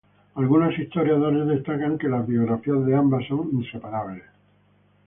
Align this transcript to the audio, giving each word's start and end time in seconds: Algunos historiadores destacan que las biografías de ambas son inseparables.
Algunos 0.33 0.79
historiadores 0.79 1.45
destacan 1.47 1.95
que 1.99 2.09
las 2.09 2.25
biografías 2.25 2.83
de 2.87 2.95
ambas 2.95 3.23
son 3.27 3.49
inseparables. 3.53 4.23